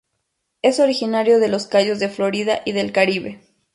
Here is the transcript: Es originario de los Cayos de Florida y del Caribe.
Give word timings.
Es 0.63 0.79
originario 0.79 1.37
de 1.39 1.47
los 1.47 1.67
Cayos 1.67 1.99
de 1.99 2.09
Florida 2.09 2.63
y 2.65 2.71
del 2.71 2.91
Caribe. 2.91 3.39